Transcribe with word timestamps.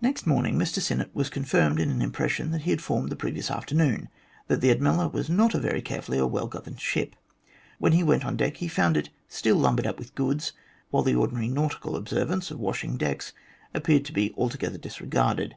Next 0.00 0.26
morning 0.26 0.56
Mr 0.58 0.80
Sinnett 0.80 1.14
was 1.14 1.28
confirmed 1.28 1.78
in 1.78 1.90
an 1.90 2.00
impression 2.00 2.52
that 2.52 2.62
he 2.62 2.70
had 2.70 2.80
formed 2.80 3.10
the 3.10 3.16
previous 3.16 3.50
afternoon 3.50 4.08
that 4.48 4.62
the 4.62 4.74
Admella 4.74 5.12
was 5.12 5.28
not 5.28 5.52
a 5.54 5.58
very 5.58 5.82
carefully 5.82 6.18
or 6.18 6.26
well 6.26 6.46
governed 6.46 6.80
ship. 6.80 7.14
When 7.78 7.92
he 7.92 8.02
went 8.02 8.24
on 8.24 8.38
deck 8.38 8.56
he 8.56 8.66
found 8.66 8.96
it 8.96 9.10
still 9.28 9.56
lumbered 9.56 9.86
up 9.86 9.98
with 9.98 10.14
goods, 10.14 10.54
while 10.90 11.02
the 11.02 11.16
ordinary 11.16 11.48
nautical 11.48 11.96
observance 11.96 12.50
of 12.50 12.60
washing 12.60 12.96
decks 12.96 13.34
appeared 13.74 14.06
to 14.06 14.12
be 14.14 14.32
altogether 14.38 14.78
disregarded. 14.78 15.54